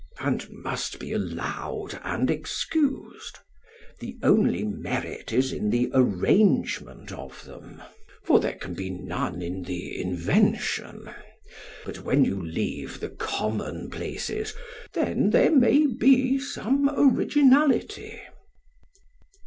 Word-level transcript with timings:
and 0.19 0.49
must 0.49 0.97
be 0.97 1.11
allowed 1.13 1.89
and 2.03 2.31
excused; 2.31 3.37
the 3.99 4.17
only 4.23 4.63
merit 4.63 5.31
is 5.31 5.53
in 5.53 5.69
the 5.69 5.91
arrangement 5.93 7.11
of 7.11 7.45
them, 7.45 7.79
for 8.23 8.39
there 8.39 8.55
can 8.55 8.73
be 8.73 8.89
none 8.89 9.43
in 9.43 9.61
the 9.61 10.01
invention; 10.01 11.07
but 11.85 11.99
when 12.03 12.25
you 12.25 12.43
leave 12.43 12.99
the 12.99 13.09
commonplaces, 13.11 14.55
then 14.93 15.29
there 15.29 15.51
may 15.51 15.85
be 15.85 16.39
some 16.39 16.89
originality. 16.97 18.19